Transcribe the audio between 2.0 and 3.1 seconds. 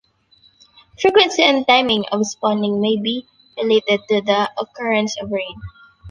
of spawning may